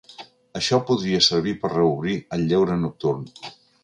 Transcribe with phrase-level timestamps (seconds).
[0.59, 3.29] Això podria servir per reobrir el lleure nocturn.